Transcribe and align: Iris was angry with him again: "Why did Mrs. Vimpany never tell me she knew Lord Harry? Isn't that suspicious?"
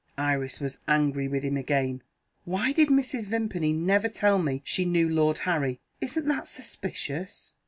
Iris 0.17 0.59
was 0.59 0.79
angry 0.87 1.27
with 1.27 1.43
him 1.43 1.55
again: 1.57 2.01
"Why 2.43 2.71
did 2.71 2.87
Mrs. 2.87 3.25
Vimpany 3.25 3.71
never 3.71 4.09
tell 4.09 4.39
me 4.39 4.63
she 4.65 4.83
knew 4.83 5.07
Lord 5.07 5.37
Harry? 5.45 5.79
Isn't 6.01 6.27
that 6.27 6.47
suspicious?" 6.47 7.53